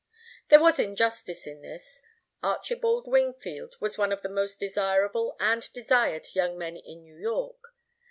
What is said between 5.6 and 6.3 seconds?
desired